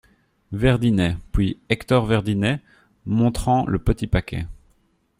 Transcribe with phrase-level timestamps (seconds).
[0.51, 2.59] Verdinet; puis Hector Verdinet,
[3.05, 4.47] montrant le petit paquet.